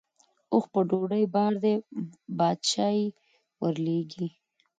[0.53, 1.75] اوښ په ډوډۍ بار دی
[2.37, 3.05] باچا یې
[3.61, 4.27] ورلېږي.